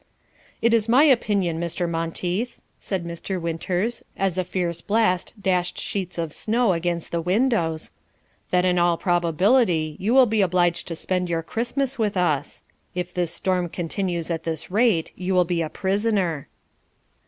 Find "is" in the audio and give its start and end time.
0.73-0.89